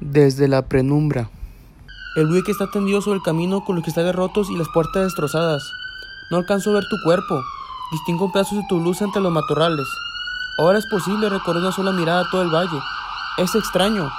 Desde 0.00 0.48
la 0.48 0.62
penumbra. 0.62 1.28
El 2.16 2.26
buque 2.26 2.52
está 2.52 2.70
tendido 2.70 3.02
sobre 3.02 3.18
el 3.18 3.22
camino 3.22 3.62
con 3.66 3.76
los 3.76 3.82
cristales 3.84 4.14
rotos 4.14 4.48
y 4.48 4.56
las 4.56 4.68
puertas 4.70 5.04
destrozadas. 5.04 5.62
No 6.30 6.38
alcanzo 6.38 6.70
a 6.70 6.74
ver 6.74 6.84
tu 6.88 6.96
cuerpo. 7.04 7.42
Distingo 7.92 8.32
pedazos 8.32 8.56
de 8.56 8.64
tu 8.66 8.80
luz 8.80 9.02
entre 9.02 9.20
los 9.20 9.30
matorrales. 9.30 9.86
Ahora 10.58 10.78
es 10.78 10.86
posible 10.86 11.28
recorrer 11.28 11.60
una 11.60 11.72
sola 11.72 11.92
mirada 11.92 12.22
a 12.22 12.30
todo 12.30 12.40
el 12.40 12.48
valle. 12.48 12.78
Es 13.36 13.54
extraño. 13.54 14.10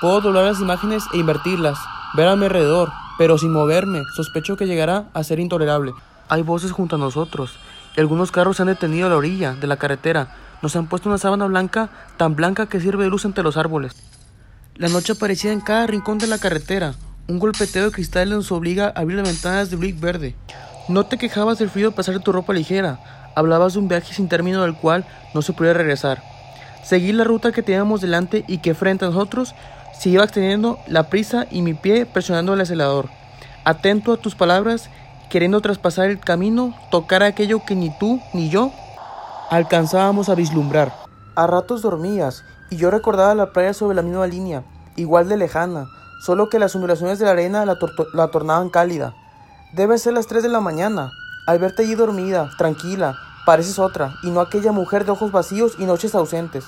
Puedo 0.00 0.20
doblar 0.20 0.46
las 0.46 0.60
imágenes 0.60 1.04
e 1.12 1.18
invertirlas, 1.18 1.78
ver 2.14 2.26
a 2.26 2.34
mi 2.34 2.46
alrededor, 2.46 2.90
pero 3.16 3.38
sin 3.38 3.52
moverme. 3.52 4.02
Sospecho 4.16 4.56
que 4.56 4.66
llegará 4.66 5.10
a 5.14 5.22
ser 5.22 5.38
intolerable. 5.38 5.94
Hay 6.28 6.42
voces 6.42 6.72
junto 6.72 6.96
a 6.96 6.98
nosotros, 6.98 7.52
y 7.96 8.00
algunos 8.00 8.32
carros 8.32 8.56
se 8.56 8.62
han 8.62 8.68
detenido 8.68 9.06
a 9.06 9.10
la 9.10 9.16
orilla 9.16 9.52
de 9.52 9.68
la 9.68 9.76
carretera. 9.76 10.34
Nos 10.60 10.74
han 10.74 10.88
puesto 10.88 11.08
una 11.08 11.18
sábana 11.18 11.46
blanca, 11.46 11.88
tan 12.16 12.34
blanca 12.34 12.66
que 12.66 12.80
sirve 12.80 13.04
de 13.04 13.10
luz 13.10 13.24
entre 13.24 13.44
los 13.44 13.56
árboles. 13.56 13.94
La 14.80 14.88
noche 14.88 15.12
aparecía 15.12 15.52
en 15.52 15.60
cada 15.60 15.86
rincón 15.86 16.16
de 16.16 16.26
la 16.26 16.38
carretera. 16.38 16.94
Un 17.28 17.38
golpeteo 17.38 17.84
de 17.84 17.90
cristales 17.90 18.34
nos 18.34 18.50
obliga 18.50 18.86
a 18.86 19.00
abrir 19.00 19.18
las 19.18 19.28
ventanas 19.28 19.68
de 19.68 19.76
brick 19.76 20.00
verde. 20.00 20.34
No 20.88 21.04
te 21.04 21.18
quejabas 21.18 21.58
del 21.58 21.68
frío 21.68 21.90
de 21.90 22.18
tu 22.20 22.32
ropa 22.32 22.54
ligera. 22.54 22.98
Hablabas 23.36 23.74
de 23.74 23.80
un 23.80 23.88
viaje 23.88 24.14
sin 24.14 24.30
término 24.30 24.62
del 24.62 24.74
cual 24.74 25.04
no 25.34 25.42
se 25.42 25.52
podía 25.52 25.74
regresar. 25.74 26.22
Seguí 26.82 27.12
la 27.12 27.24
ruta 27.24 27.52
que 27.52 27.62
teníamos 27.62 28.00
delante 28.00 28.42
y 28.48 28.56
que 28.62 28.72
frente 28.72 29.04
a 29.04 29.08
nosotros 29.08 29.54
se 29.92 30.08
iba 30.08 30.24
extendiendo 30.24 30.78
la 30.86 31.10
prisa 31.10 31.46
y 31.50 31.60
mi 31.60 31.74
pie 31.74 32.06
presionando 32.06 32.54
el 32.54 32.62
acelerador. 32.62 33.10
Atento 33.64 34.14
a 34.14 34.16
tus 34.16 34.34
palabras, 34.34 34.88
queriendo 35.28 35.60
traspasar 35.60 36.08
el 36.08 36.20
camino, 36.20 36.74
tocar 36.90 37.22
aquello 37.22 37.66
que 37.66 37.74
ni 37.74 37.90
tú 37.98 38.18
ni 38.32 38.48
yo 38.48 38.72
alcanzábamos 39.50 40.30
a 40.30 40.34
vislumbrar. 40.34 40.94
A 41.36 41.46
ratos 41.46 41.82
dormías 41.82 42.44
y 42.70 42.76
yo 42.76 42.90
recordaba 42.90 43.34
la 43.34 43.52
playa 43.52 43.74
sobre 43.74 43.96
la 43.96 44.02
misma 44.02 44.26
línea, 44.26 44.62
igual 44.96 45.28
de 45.28 45.36
lejana, 45.36 45.88
solo 46.20 46.48
que 46.48 46.60
las 46.60 46.74
ondulaciones 46.74 47.18
de 47.18 47.24
la 47.24 47.32
arena 47.32 47.66
la, 47.66 47.76
la 48.14 48.28
tornaban 48.28 48.70
cálida. 48.70 49.14
Debe 49.72 49.98
ser 49.98 50.14
las 50.14 50.28
3 50.28 50.42
de 50.42 50.48
la 50.48 50.60
mañana. 50.60 51.12
Al 51.46 51.58
verte 51.58 51.82
allí 51.82 51.94
dormida, 51.94 52.50
tranquila, 52.58 53.16
pareces 53.44 53.78
otra, 53.78 54.14
y 54.22 54.30
no 54.30 54.40
aquella 54.40 54.70
mujer 54.72 55.04
de 55.04 55.10
ojos 55.10 55.32
vacíos 55.32 55.74
y 55.78 55.84
noches 55.84 56.14
ausentes. 56.14 56.64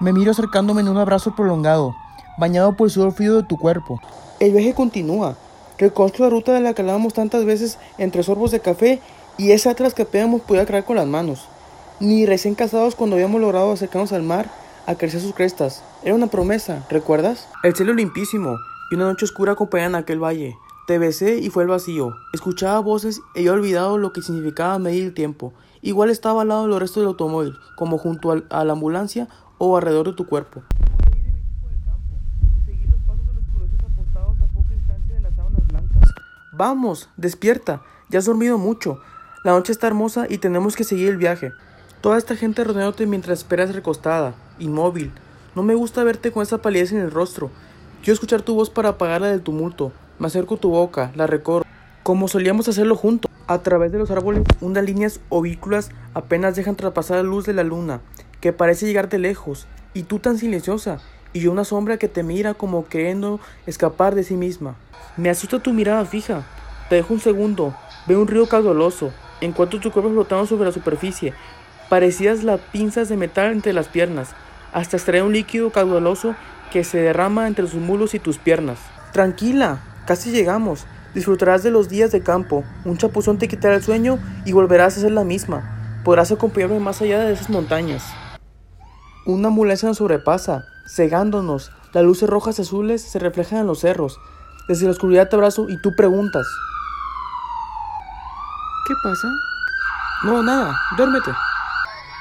Me 0.00 0.12
miro 0.12 0.30
acercándome 0.30 0.80
en 0.80 0.88
un 0.88 0.96
abrazo 0.96 1.34
prolongado, 1.36 1.94
bañado 2.38 2.74
por 2.76 2.86
el 2.86 2.90
sudor 2.90 3.12
frío 3.12 3.36
de 3.36 3.42
tu 3.42 3.58
cuerpo. 3.58 4.00
El 4.40 4.52
viaje 4.52 4.74
continúa. 4.74 5.36
Reconozco 5.78 6.22
la 6.22 6.30
ruta 6.30 6.52
de 6.52 6.60
la 6.60 6.72
que 6.72 6.82
hablábamos 6.82 7.14
tantas 7.14 7.44
veces 7.44 7.78
entre 7.98 8.22
sorbos 8.22 8.50
de 8.50 8.60
café 8.60 9.00
y 9.36 9.52
esa 9.52 9.70
atrás 9.70 9.92
que 9.92 10.02
apenas 10.02 10.40
podía 10.42 10.66
crear 10.66 10.84
con 10.84 10.96
las 10.96 11.06
manos. 11.06 11.48
Ni 12.00 12.26
recién 12.26 12.54
casados 12.54 12.94
cuando 12.94 13.16
habíamos 13.16 13.40
logrado 13.40 13.72
acercarnos 13.72 14.12
al 14.12 14.22
mar 14.22 14.48
crecer 14.94 15.20
sus 15.20 15.34
crestas. 15.34 15.82
Era 16.02 16.14
una 16.14 16.26
promesa, 16.26 16.86
¿recuerdas? 16.90 17.48
El 17.62 17.74
cielo 17.74 17.94
limpísimo 17.94 18.58
y 18.90 18.94
una 18.96 19.04
noche 19.06 19.24
oscura 19.24 19.52
acompañaban 19.52 19.94
aquel 19.94 20.22
valle. 20.22 20.56
Te 20.86 20.98
besé 20.98 21.38
y 21.38 21.48
fue 21.48 21.62
el 21.62 21.70
vacío. 21.70 22.14
Escuchaba 22.34 22.78
voces 22.80 23.22
y 23.34 23.46
he 23.46 23.50
olvidado 23.50 23.96
lo 23.96 24.12
que 24.12 24.20
significaba 24.20 24.78
medir 24.78 25.04
el 25.04 25.14
tiempo. 25.14 25.54
Igual 25.80 26.10
estaba 26.10 26.42
al 26.42 26.48
lado 26.48 26.68
del 26.68 26.78
resto 26.78 27.00
del 27.00 27.08
automóvil, 27.08 27.56
como 27.76 27.96
junto 27.96 28.30
a 28.50 28.64
la 28.64 28.72
ambulancia 28.72 29.28
o 29.58 29.76
alrededor 29.76 30.08
de 30.08 30.12
tu 30.12 30.26
cuerpo. 30.26 30.62
Vamos, 36.52 37.08
despierta. 37.16 37.82
Ya 38.10 38.18
has 38.18 38.26
dormido 38.26 38.58
mucho. 38.58 39.00
La 39.42 39.52
noche 39.52 39.72
está 39.72 39.86
hermosa 39.86 40.26
y 40.28 40.38
tenemos 40.38 40.76
que 40.76 40.84
seguir 40.84 41.08
el 41.08 41.16
viaje. 41.16 41.52
Toda 42.00 42.18
esta 42.18 42.36
gente 42.36 42.62
rodeándote 42.62 43.06
mientras 43.06 43.38
esperas 43.38 43.74
recostada, 43.74 44.34
inmóvil. 44.58 45.12
No 45.54 45.62
me 45.62 45.74
gusta 45.74 46.04
verte 46.04 46.32
con 46.32 46.42
esa 46.42 46.58
palidez 46.58 46.92
en 46.92 46.98
el 46.98 47.10
rostro. 47.10 47.50
Quiero 48.02 48.14
escuchar 48.14 48.42
tu 48.42 48.54
voz 48.54 48.70
para 48.70 48.90
apagarla 48.90 49.28
del 49.28 49.42
tumulto. 49.42 49.92
Me 50.18 50.26
acerco 50.26 50.54
a 50.54 50.60
tu 50.60 50.70
boca, 50.70 51.12
la 51.14 51.26
recorro, 51.26 51.64
como 52.02 52.28
solíamos 52.28 52.68
hacerlo 52.68 52.96
juntos. 52.96 53.30
A 53.46 53.58
través 53.58 53.92
de 53.92 53.98
los 53.98 54.10
árboles, 54.10 54.42
unas 54.60 54.84
líneas 54.84 55.20
ovículas 55.28 55.90
apenas 56.14 56.56
dejan 56.56 56.76
traspasar 56.76 57.18
la 57.18 57.22
luz 57.22 57.44
de 57.44 57.52
la 57.52 57.62
luna, 57.62 58.00
que 58.40 58.52
parece 58.52 58.86
llegar 58.86 59.08
de 59.08 59.18
lejos, 59.18 59.66
y 59.92 60.04
tú 60.04 60.18
tan 60.18 60.38
silenciosa, 60.38 60.98
y 61.34 61.40
yo 61.40 61.52
una 61.52 61.64
sombra 61.64 61.98
que 61.98 62.08
te 62.08 62.22
mira 62.22 62.54
como 62.54 62.86
queriendo 62.86 63.40
escapar 63.66 64.14
de 64.14 64.24
sí 64.24 64.36
misma. 64.36 64.76
Me 65.16 65.30
asusta 65.30 65.58
tu 65.58 65.72
mirada 65.72 66.04
fija. 66.04 66.46
Te 66.88 66.96
dejo 66.96 67.14
un 67.14 67.20
segundo. 67.20 67.74
Veo 68.06 68.20
un 68.20 68.28
río 68.28 68.46
caudaloso. 68.46 69.12
Encuentro 69.40 69.80
tu 69.80 69.90
cuerpo 69.90 70.10
flotando 70.10 70.46
sobre 70.46 70.66
la 70.66 70.72
superficie, 70.72 71.34
Parecías 71.88 72.42
las 72.42 72.60
pinzas 72.60 73.08
de 73.08 73.16
metal 73.16 73.52
entre 73.52 73.72
las 73.72 73.88
piernas, 73.88 74.30
hasta 74.72 74.96
extraer 74.96 75.22
un 75.22 75.32
líquido 75.32 75.70
caudaloso 75.70 76.34
que 76.72 76.82
se 76.82 76.98
derrama 76.98 77.46
entre 77.46 77.64
tus 77.64 77.74
mulos 77.74 78.14
y 78.14 78.18
tus 78.18 78.38
piernas. 78.38 78.78
Tranquila, 79.12 79.80
casi 80.06 80.30
llegamos. 80.30 80.86
Disfrutarás 81.14 81.62
de 81.62 81.70
los 81.70 81.88
días 81.88 82.10
de 82.10 82.22
campo. 82.22 82.64
Un 82.84 82.98
chapuzón 82.98 83.38
te 83.38 83.46
quitará 83.46 83.76
el 83.76 83.82
sueño 83.82 84.18
y 84.44 84.52
volverás 84.52 84.96
a 84.96 85.02
ser 85.02 85.12
la 85.12 85.22
misma. 85.22 86.00
Podrás 86.04 86.32
acompañarme 86.32 86.80
más 86.80 87.00
allá 87.00 87.20
de 87.20 87.34
esas 87.34 87.48
montañas. 87.48 88.02
Una 89.26 89.48
ambulancia 89.48 89.88
nos 89.88 89.98
sobrepasa, 89.98 90.64
cegándonos. 90.88 91.70
Las 91.92 92.02
luces 92.02 92.28
rojas 92.28 92.58
y 92.58 92.62
azules 92.62 93.02
se 93.02 93.20
reflejan 93.20 93.60
en 93.60 93.66
los 93.68 93.80
cerros. 93.80 94.18
Desde 94.66 94.86
la 94.86 94.92
oscuridad 94.92 95.28
te 95.28 95.36
abrazo 95.36 95.68
y 95.68 95.80
tú 95.80 95.94
preguntas. 95.94 96.46
¿Qué 98.88 98.94
pasa? 99.04 99.28
No, 100.24 100.42
nada, 100.42 100.76
duérmete. 100.96 101.30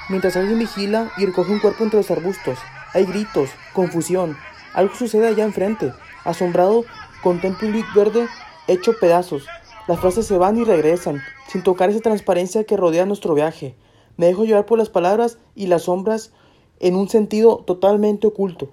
Mientras 0.10 0.36
alguien 0.36 0.60
vigila 0.60 1.12
y 1.18 1.26
recoge 1.26 1.52
un 1.52 1.60
cuerpo 1.60 1.84
entre 1.84 1.98
los 1.98 2.12
arbustos, 2.12 2.60
hay 2.94 3.06
gritos, 3.06 3.50
confusión. 3.74 4.38
Algo 4.74 4.94
sucede 4.96 5.28
allá 5.28 5.46
enfrente. 5.46 5.94
Asombrado, 6.26 6.84
contemplo 7.22 7.68
un 7.68 7.84
verde 7.96 8.28
hecho 8.68 8.94
pedazos. 9.00 9.46
Las 9.88 10.00
frases 10.00 10.28
se 10.28 10.38
van 10.38 10.58
y 10.58 10.64
regresan, 10.64 11.22
sin 11.48 11.64
tocar 11.64 11.90
esa 11.90 12.00
transparencia 12.00 12.66
que 12.66 12.78
rodea 12.78 13.06
nuestro 13.06 13.34
viaje. 13.34 13.76
Me 14.18 14.28
dejo 14.28 14.44
llevar 14.44 14.66
por 14.66 14.78
las 14.78 14.90
palabras 14.90 15.40
y 15.56 15.68
las 15.68 15.84
sombras 15.84 16.32
en 16.80 16.96
un 16.96 17.10
sentido 17.10 17.64
totalmente 17.66 18.28
oculto. 18.28 18.70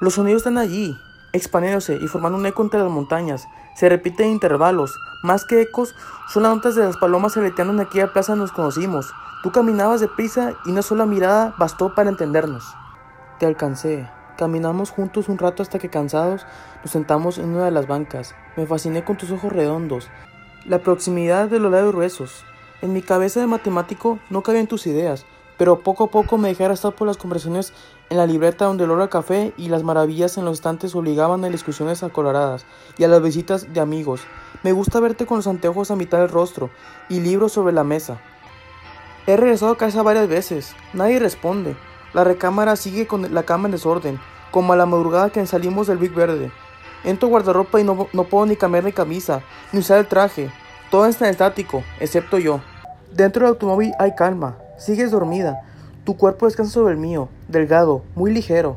Los 0.00 0.14
sonidos 0.14 0.40
están 0.40 0.58
allí, 0.58 0.94
expandiéndose 1.36 1.98
y 2.00 2.06
formando 2.08 2.38
un 2.38 2.46
eco 2.46 2.62
entre 2.62 2.80
las 2.80 2.90
montañas. 2.90 3.48
Se 3.74 3.88
repiten 3.88 4.30
intervalos, 4.30 4.98
más 5.22 5.44
que 5.44 5.60
ecos, 5.60 5.94
son 6.28 6.44
las 6.44 6.54
notas 6.54 6.74
de 6.74 6.84
las 6.84 6.96
palomas 6.96 7.36
aleteando 7.36 7.72
en 7.74 7.80
aquella 7.80 8.12
plaza 8.12 8.34
nos 8.34 8.52
conocimos. 8.52 9.12
Tú 9.42 9.52
caminabas 9.52 10.00
deprisa 10.00 10.54
y 10.64 10.70
una 10.70 10.82
sola 10.82 11.06
mirada 11.06 11.54
bastó 11.58 11.94
para 11.94 12.10
entendernos. 12.10 12.64
Te 13.38 13.46
alcancé. 13.46 14.08
Caminamos 14.36 14.90
juntos 14.90 15.28
un 15.28 15.38
rato 15.38 15.62
hasta 15.62 15.78
que 15.78 15.88
cansados 15.88 16.46
nos 16.82 16.90
sentamos 16.90 17.38
en 17.38 17.50
una 17.50 17.64
de 17.64 17.70
las 17.70 17.86
bancas. 17.86 18.34
Me 18.56 18.66
fasciné 18.66 19.04
con 19.04 19.16
tus 19.16 19.30
ojos 19.30 19.52
redondos, 19.52 20.10
la 20.66 20.80
proximidad 20.80 21.48
de 21.48 21.58
los 21.58 21.70
labios 21.72 21.92
gruesos. 21.92 22.44
En 22.82 22.92
mi 22.92 23.02
cabeza 23.02 23.40
de 23.40 23.46
matemático 23.46 24.18
no 24.28 24.42
cabían 24.42 24.66
tus 24.66 24.86
ideas, 24.86 25.24
pero 25.56 25.80
poco 25.80 26.04
a 26.04 26.10
poco 26.10 26.38
me 26.38 26.48
dejé 26.48 26.64
arrastrar 26.64 26.94
por 26.94 27.06
las 27.06 27.16
conversaciones 27.16 27.72
en 28.10 28.18
la 28.18 28.26
libreta 28.26 28.66
donde 28.66 28.84
el 28.84 28.90
olor 28.90 29.08
café 29.08 29.52
y 29.56 29.68
las 29.68 29.82
maravillas 29.82 30.36
en 30.38 30.44
los 30.44 30.54
estantes 30.54 30.94
obligaban 30.94 31.44
a 31.44 31.48
discusiones 31.48 32.02
acoloradas 32.02 32.66
y 32.98 33.04
a 33.04 33.08
las 33.08 33.22
visitas 33.22 33.72
de 33.72 33.80
amigos. 33.80 34.22
Me 34.62 34.72
gusta 34.72 35.00
verte 35.00 35.26
con 35.26 35.38
los 35.38 35.46
anteojos 35.46 35.90
a 35.90 35.96
mitad 35.96 36.18
del 36.18 36.28
rostro 36.28 36.70
y 37.08 37.20
libros 37.20 37.52
sobre 37.52 37.72
la 37.72 37.84
mesa. 37.84 38.20
He 39.26 39.36
regresado 39.36 39.72
a 39.72 39.78
casa 39.78 40.02
varias 40.02 40.28
veces. 40.28 40.74
Nadie 40.92 41.18
responde. 41.18 41.76
La 42.12 42.22
recámara 42.22 42.76
sigue 42.76 43.06
con 43.06 43.34
la 43.34 43.42
cama 43.42 43.66
en 43.66 43.72
desorden, 43.72 44.20
como 44.50 44.72
a 44.72 44.76
la 44.76 44.86
madrugada 44.86 45.30
que 45.30 45.44
salimos 45.46 45.86
del 45.86 45.98
Big 45.98 46.14
Verde. 46.14 46.52
Entro 47.04 47.28
guardarropa 47.28 47.80
y 47.80 47.84
no, 47.84 48.08
no 48.12 48.24
puedo 48.24 48.46
ni 48.46 48.56
cambiar 48.56 48.84
mi 48.84 48.92
camisa, 48.92 49.42
ni 49.72 49.80
usar 49.80 49.98
el 49.98 50.06
traje. 50.06 50.50
Todo 50.90 51.06
está 51.06 51.28
estático, 51.28 51.82
excepto 52.00 52.38
yo. 52.38 52.60
Dentro 53.12 53.42
del 53.42 53.54
automóvil 53.54 53.92
hay 53.98 54.14
calma, 54.14 54.56
Sigues 54.76 55.10
dormida. 55.10 55.62
Tu 56.04 56.16
cuerpo 56.16 56.46
descansa 56.46 56.72
sobre 56.72 56.92
el 56.92 57.00
mío, 57.00 57.28
delgado, 57.48 58.02
muy 58.14 58.32
ligero. 58.32 58.76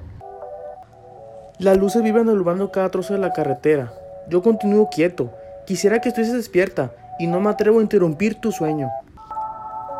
Las 1.59 1.77
luces 1.77 2.01
vibran 2.01 2.27
iluminando 2.27 2.71
cada 2.71 2.89
trozo 2.89 3.13
de 3.13 3.19
la 3.19 3.33
carretera. 3.33 3.91
Yo 4.29 4.41
continúo 4.41 4.89
quieto. 4.89 5.29
Quisiera 5.67 5.99
que 5.99 6.09
estuvieses 6.09 6.35
despierta 6.35 6.91
y 7.19 7.27
no 7.27 7.41
me 7.41 7.49
atrevo 7.49 7.79
a 7.79 7.81
interrumpir 7.81 8.39
tu 8.39 8.51
sueño. 8.53 8.89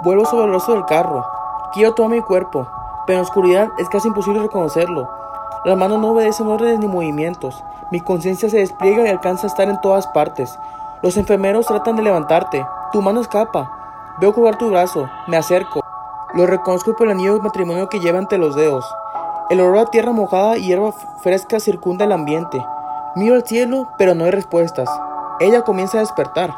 Vuelvo 0.04 0.26
sobre 0.26 0.46
el 0.46 0.54
rostro 0.54 0.76
del 0.76 0.86
carro. 0.86 1.26
Quiero 1.74 1.94
todo 1.94 2.08
mi 2.08 2.22
cuerpo, 2.22 2.66
pero 3.06 3.20
en 3.20 3.24
la 3.24 3.30
oscuridad 3.30 3.68
es 3.78 3.90
casi 3.90 4.08
imposible 4.08 4.42
reconocerlo. 4.42 5.10
Las 5.66 5.78
manos 5.78 6.00
no 6.00 6.12
obedecen 6.12 6.48
órdenes 6.48 6.80
ni 6.80 6.88
movimientos. 6.88 7.62
Mi 7.92 8.00
conciencia 8.00 8.50
se 8.50 8.60
despliega 8.60 9.04
y 9.04 9.10
alcanza 9.10 9.48
a 9.48 9.50
estar 9.50 9.68
en 9.68 9.82
todas 9.82 10.08
partes. 10.08 10.58
Los 11.04 11.18
enfermeros 11.18 11.66
tratan 11.66 11.98
de 11.98 12.04
levantarte. 12.04 12.66
Tu 12.94 13.02
mano 13.02 13.20
escapa. 13.20 14.16
Veo 14.22 14.34
colgar 14.34 14.58
tu 14.58 14.70
brazo. 14.70 15.10
Me 15.28 15.36
acerco. 15.36 15.89
Lo 16.34 16.46
reconozco 16.46 16.96
por 16.96 17.08
el 17.08 17.14
anillo 17.14 17.36
de 17.36 17.42
matrimonio 17.42 17.90
que 17.90 18.00
lleva 18.00 18.20
entre 18.20 18.38
los 18.38 18.56
dedos. 18.56 18.86
El 19.50 19.62
olor 19.62 19.80
a 19.80 19.86
tierra 19.88 20.12
mojada 20.12 20.58
y 20.58 20.68
hierba 20.68 20.92
fresca 20.92 21.60
circunda 21.60 22.06
el 22.06 22.12
ambiente. 22.12 22.64
Miro 23.16 23.34
al 23.34 23.44
cielo, 23.44 23.90
pero 23.98 24.14
no 24.14 24.26
hay 24.26 24.32
respuestas. 24.32 24.88
Ella 25.40 25.64
comienza 25.64 25.98
a 25.98 26.02
despertar. 26.02 26.54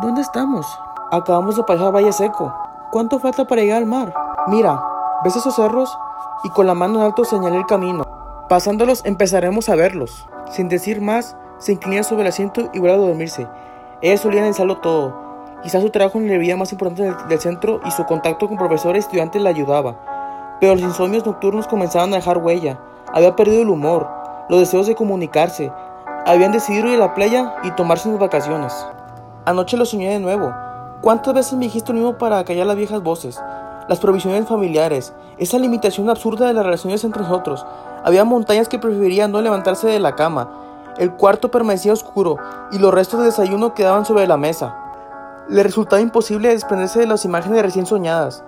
¿Dónde 0.00 0.22
estamos? 0.22 0.66
Acabamos 1.10 1.56
de 1.56 1.64
pasar 1.64 1.94
Valle 1.94 2.12
Seco. 2.12 2.54
¿Cuánto 2.90 3.18
falta 3.18 3.44
para 3.44 3.60
llegar 3.60 3.78
al 3.78 3.86
mar? 3.86 4.14
Mira, 4.46 4.82
¿ves 5.22 5.36
esos 5.36 5.54
cerros? 5.54 5.94
Y 6.44 6.48
con 6.48 6.66
la 6.66 6.74
mano 6.74 7.00
en 7.00 7.04
alto 7.04 7.24
señalé 7.24 7.58
el 7.58 7.66
camino. 7.66 8.04
Pasándolos 8.48 9.04
empezaremos 9.04 9.68
a 9.68 9.74
verlos. 9.74 10.26
Sin 10.50 10.70
decir 10.70 11.02
más, 11.02 11.36
se 11.58 11.72
inclina 11.72 12.02
sobre 12.04 12.22
el 12.22 12.28
asiento 12.28 12.70
y 12.72 12.78
vuelve 12.78 12.94
a 12.96 13.06
dormirse. 13.06 13.46
Ella 14.00 14.16
solía 14.16 14.40
analizarlo 14.40 14.78
todo. 14.78 15.25
Quizás 15.62 15.82
su 15.82 15.90
trabajo 15.90 16.18
en 16.18 16.28
la 16.28 16.38
vida 16.38 16.56
más 16.56 16.72
importante 16.72 17.12
del, 17.28 17.40
centro 17.40 17.80
y 17.84 17.90
su 17.90 18.04
contacto 18.04 18.46
con 18.46 18.56
profesores 18.56 19.04
y 19.04 19.06
estudiantes 19.06 19.42
la 19.42 19.50
ayudaba. 19.50 20.56
Pero 20.60 20.74
los 20.74 20.82
insomnios 20.82 21.26
nocturnos 21.26 21.66
comenzaban 21.66 22.12
a 22.12 22.16
dejar 22.16 22.38
huella. 22.38 22.78
Había 23.12 23.34
perdido 23.34 23.62
el 23.62 23.70
humor, 23.70 24.08
los 24.48 24.60
deseos 24.60 24.86
de 24.86 24.94
comunicarse. 24.94 25.72
Habían 26.26 26.52
decidido 26.52 26.88
ir 26.88 26.96
a 26.96 27.06
la 27.06 27.14
playa 27.14 27.56
y 27.62 27.70
tomarse 27.72 28.08
unas 28.08 28.20
vacaciones. 28.20 28.72
Anoche 29.44 29.76
lo 29.76 29.86
soñé 29.86 30.10
de 30.10 30.20
nuevo. 30.20 30.52
¿Cuántas 31.00 31.34
veces 31.34 31.52
me 31.54 31.64
dijiste 31.64 31.92
lo 31.92 31.98
mismo 31.98 32.18
para 32.18 32.44
callar 32.44 32.66
las 32.66 32.76
viejas 32.76 33.02
voces? 33.02 33.40
Las 33.88 33.98
provisiones 33.98 34.48
familiares, 34.48 35.14
esa 35.38 35.58
limitación 35.58 36.10
absurda 36.10 36.46
de 36.46 36.54
las 36.54 36.64
relaciones 36.64 37.04
entre 37.04 37.22
nosotros. 37.22 37.64
Había 38.04 38.24
montañas 38.24 38.68
que 38.68 38.78
preferían 38.78 39.30
no 39.30 39.40
levantarse 39.40 39.88
de 39.88 40.00
la 40.00 40.16
cama. 40.16 40.50
El 40.98 41.12
cuarto 41.12 41.50
permanecía 41.50 41.92
oscuro 41.92 42.36
y 42.72 42.78
los 42.78 42.92
restos 42.92 43.20
de 43.20 43.26
desayuno 43.26 43.74
quedaban 43.74 44.04
sobre 44.04 44.26
la 44.26 44.36
mesa. 44.36 44.85
Le 45.48 45.62
resultaba 45.62 46.02
imposible 46.02 46.48
desprenderse 46.48 46.98
de 46.98 47.06
las 47.06 47.24
imágenes 47.24 47.62
recién 47.62 47.86
soñadas. 47.86 48.42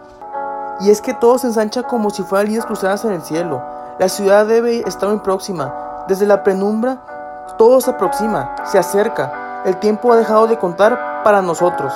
Y 0.81 0.91
es 0.91 1.01
que 1.01 1.15
todo 1.15 1.39
se 1.39 1.47
ensancha 1.47 1.85
como 1.85 2.11
si 2.11 2.25
fueran 2.25 2.47
líneas 2.47 2.67
cruzadas 2.67 3.05
en 3.05 3.13
el 3.13 3.23
cielo. 3.23 3.63
La 4.01 4.09
ciudad 4.09 4.47
debe 4.47 4.81
estar 4.81 5.09
muy 5.09 5.21
próxima. 5.21 5.73
Desde 6.09 6.27
la 6.27 6.43
penumbra, 6.43 6.99
todo 7.57 7.81
se 7.81 7.91
aproxima, 7.91 8.55
se 8.65 8.79
acerca. 8.79 9.63
El 9.65 9.77
tiempo 9.77 10.13
ha 10.13 10.17
dejado 10.17 10.49
de 10.49 10.59
contar 10.59 11.23
para 11.23 11.41
nosotros. 11.41 11.93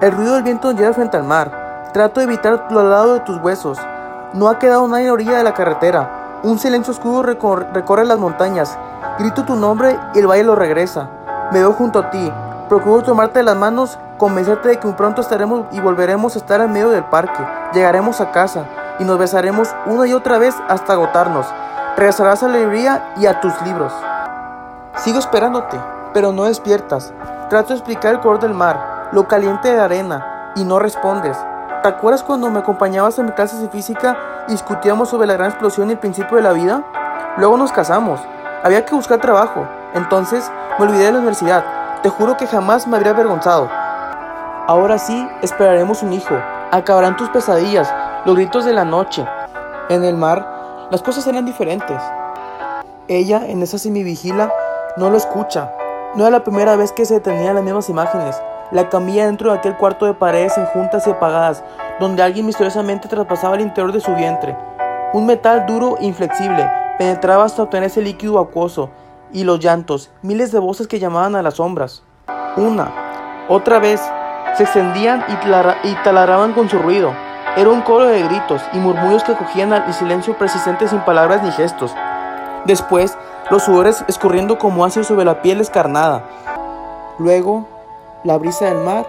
El 0.00 0.12
ruido 0.12 0.34
del 0.34 0.44
viento 0.44 0.72
llega 0.72 0.94
frente 0.94 1.18
al 1.18 1.24
mar. 1.24 1.90
Trato 1.92 2.20
de 2.20 2.24
evitar 2.24 2.66
lo 2.70 2.80
al 2.80 2.90
lado 2.90 3.14
de 3.14 3.20
tus 3.20 3.36
huesos. 3.42 3.78
No 4.32 4.48
ha 4.48 4.58
quedado 4.58 4.88
nadie 4.88 5.02
en 5.02 5.08
la 5.08 5.14
orilla 5.14 5.36
de 5.36 5.44
la 5.44 5.54
carretera. 5.54 6.40
Un 6.44 6.58
silencio 6.58 6.94
oscuro 6.94 7.22
recor 7.22 7.66
recorre 7.74 8.06
las 8.06 8.18
montañas. 8.18 8.78
Grito 9.18 9.44
tu 9.44 9.54
nombre 9.54 9.98
y 10.14 10.18
el 10.18 10.26
valle 10.26 10.44
lo 10.44 10.54
regresa. 10.54 11.10
Me 11.52 11.58
veo 11.58 11.74
junto 11.74 11.98
a 11.98 12.10
ti. 12.10 12.32
Procuro 12.70 13.02
tomarte 13.02 13.42
las 13.42 13.56
manos, 13.56 13.98
convencerte 14.16 14.68
de 14.68 14.78
que 14.78 14.86
muy 14.86 14.94
pronto 14.94 15.22
estaremos 15.22 15.64
y 15.72 15.80
volveremos 15.80 16.36
a 16.36 16.38
estar 16.38 16.60
en 16.60 16.70
medio 16.70 16.90
del 16.90 17.02
parque. 17.02 17.44
Llegaremos 17.72 18.20
a 18.20 18.30
casa 18.30 18.64
y 19.00 19.04
nos 19.04 19.18
besaremos 19.18 19.74
una 19.86 20.06
y 20.06 20.12
otra 20.12 20.38
vez 20.38 20.54
hasta 20.68 20.92
agotarnos. 20.92 21.46
Regresarás 21.96 22.44
a 22.44 22.46
la 22.46 22.54
alegría 22.54 23.12
y 23.16 23.26
a 23.26 23.40
tus 23.40 23.60
libros. 23.62 23.92
Sigo 24.98 25.18
esperándote, 25.18 25.80
pero 26.14 26.30
no 26.30 26.44
despiertas. 26.44 27.12
Trato 27.48 27.70
de 27.70 27.74
explicar 27.74 28.14
el 28.14 28.20
color 28.20 28.38
del 28.38 28.54
mar, 28.54 29.08
lo 29.10 29.26
caliente 29.26 29.68
de 29.68 29.76
la 29.76 29.86
arena, 29.86 30.52
y 30.54 30.62
no 30.62 30.78
respondes. 30.78 31.36
¿Te 31.82 31.88
acuerdas 31.88 32.22
cuando 32.22 32.50
me 32.50 32.60
acompañabas 32.60 33.18
en 33.18 33.26
mi 33.26 33.32
clases 33.32 33.60
de 33.60 33.68
física 33.68 34.16
y 34.46 34.52
discutíamos 34.52 35.08
sobre 35.08 35.26
la 35.26 35.34
gran 35.34 35.50
explosión 35.50 35.88
y 35.88 35.94
el 35.94 35.98
principio 35.98 36.36
de 36.36 36.44
la 36.44 36.52
vida? 36.52 36.84
Luego 37.36 37.56
nos 37.56 37.72
casamos. 37.72 38.20
Había 38.62 38.84
que 38.84 38.94
buscar 38.94 39.18
trabajo. 39.18 39.66
Entonces 39.92 40.48
me 40.78 40.84
olvidé 40.84 41.06
de 41.06 41.12
la 41.12 41.18
universidad. 41.18 41.79
Te 42.02 42.08
juro 42.08 42.38
que 42.38 42.46
jamás 42.46 42.86
me 42.86 42.96
habría 42.96 43.12
avergonzado. 43.12 43.68
Ahora 44.66 44.96
sí, 44.96 45.28
esperaremos 45.42 46.02
un 46.02 46.14
hijo. 46.14 46.34
Acabarán 46.70 47.14
tus 47.18 47.28
pesadillas, 47.28 47.92
los 48.24 48.36
gritos 48.36 48.64
de 48.64 48.72
la 48.72 48.86
noche. 48.86 49.26
En 49.90 50.02
el 50.04 50.16
mar, 50.16 50.88
las 50.90 51.02
cosas 51.02 51.26
eran 51.26 51.44
diferentes. 51.44 52.00
Ella, 53.06 53.42
en 53.46 53.60
esa 53.60 53.76
semivigila, 53.76 54.50
no 54.96 55.10
lo 55.10 55.18
escucha. 55.18 55.72
No 56.14 56.22
era 56.22 56.38
la 56.38 56.44
primera 56.44 56.74
vez 56.74 56.90
que 56.92 57.04
se 57.04 57.14
detenían 57.14 57.56
las 57.56 57.64
mismas 57.64 57.90
imágenes. 57.90 58.40
La 58.70 58.88
camilla 58.88 59.26
dentro 59.26 59.52
de 59.52 59.58
aquel 59.58 59.76
cuarto 59.76 60.06
de 60.06 60.14
paredes 60.14 60.56
enjuntas 60.56 61.06
y 61.06 61.10
apagadas, 61.10 61.62
donde 61.98 62.22
alguien 62.22 62.46
misteriosamente 62.46 63.08
traspasaba 63.08 63.56
el 63.56 63.60
interior 63.60 63.92
de 63.92 64.00
su 64.00 64.14
vientre. 64.14 64.56
Un 65.12 65.26
metal 65.26 65.66
duro 65.66 65.98
e 65.98 66.06
inflexible 66.06 66.66
penetraba 66.96 67.44
hasta 67.44 67.62
obtener 67.62 67.88
ese 67.88 68.00
líquido 68.00 68.38
acuoso, 68.38 68.88
y 69.32 69.44
los 69.44 69.60
llantos, 69.60 70.10
miles 70.22 70.52
de 70.52 70.58
voces 70.58 70.88
que 70.88 70.98
llamaban 70.98 71.36
a 71.36 71.42
las 71.42 71.54
sombras. 71.54 72.02
Una, 72.56 73.46
otra 73.48 73.78
vez, 73.78 74.00
se 74.56 74.64
extendían 74.64 75.24
y, 75.28 75.94
talaraban 76.04 76.52
con 76.52 76.68
su 76.68 76.78
ruido. 76.78 77.12
Era 77.56 77.70
un 77.70 77.82
coro 77.82 78.06
de 78.06 78.22
gritos 78.22 78.62
y 78.72 78.78
murmullos 78.78 79.24
que 79.24 79.34
cogían 79.34 79.72
al 79.72 79.92
silencio 79.92 80.36
persistente 80.38 80.88
sin 80.88 81.00
palabras 81.00 81.42
ni 81.42 81.50
gestos. 81.52 81.94
Después, 82.64 83.16
los 83.50 83.64
sudores 83.64 84.04
escurriendo 84.06 84.58
como 84.58 84.84
ácido 84.84 85.04
sobre 85.04 85.24
la 85.24 85.42
piel 85.42 85.60
escarnada. 85.60 86.24
Luego, 87.18 87.66
la 88.22 88.38
brisa 88.38 88.66
del 88.66 88.84
mar 88.84 89.06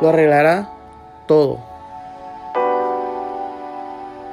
lo 0.00 0.08
arreglará 0.08 0.68
todo. 1.26 1.73